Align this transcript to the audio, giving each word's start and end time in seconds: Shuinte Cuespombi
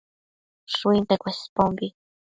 Shuinte 0.75 1.15
Cuespombi 1.17 1.93